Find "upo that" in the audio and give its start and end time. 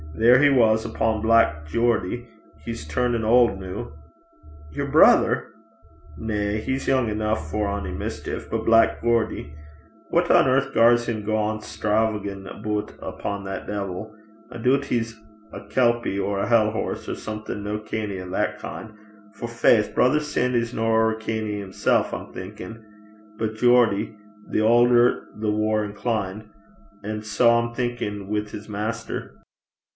13.01-13.67